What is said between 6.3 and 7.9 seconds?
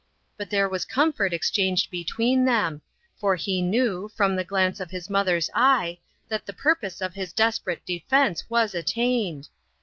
the purpose of his desperate